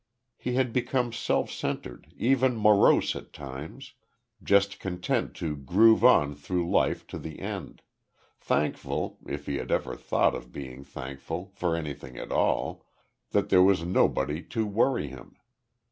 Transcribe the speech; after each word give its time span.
He 0.35 0.53
had 0.55 0.73
become 0.73 1.13
self 1.13 1.51
centred, 1.51 2.07
even 2.17 2.57
morose 2.57 3.15
at 3.15 3.33
times 3.33 3.93
just 4.41 4.79
content 4.79 5.35
to 5.35 5.55
groove 5.55 6.03
on 6.03 6.33
through 6.33 6.71
life 6.71 7.05
to 7.05 7.19
the 7.19 7.37
end; 7.37 7.83
thankful 8.39 9.19
if 9.27 9.45
he 9.45 9.59
ever 9.59 9.95
thought 9.95 10.33
of 10.33 10.51
being 10.51 10.83
thankful 10.83 11.51
for 11.53 11.75
anything 11.75 12.17
at 12.17 12.31
all 12.31 12.83
that 13.29 13.49
there 13.49 13.61
was 13.61 13.83
nobody 13.85 14.41
to 14.41 14.65
worry 14.65 15.07
him. 15.07 15.35